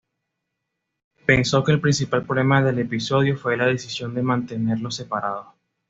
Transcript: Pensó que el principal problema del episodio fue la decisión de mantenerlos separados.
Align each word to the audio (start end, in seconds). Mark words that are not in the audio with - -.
Pensó 1.27 1.63
que 1.63 1.73
el 1.73 1.79
principal 1.79 2.25
problema 2.25 2.63
del 2.63 2.79
episodio 2.79 3.37
fue 3.37 3.55
la 3.55 3.67
decisión 3.67 4.15
de 4.15 4.23
mantenerlos 4.23 4.95
separados. 4.95 5.45